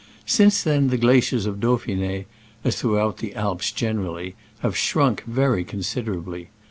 [0.25, 2.25] Since then the gla ciers of Dauphine
[2.63, 6.49] (as throughout the Alps generally) have shrunk very considerably.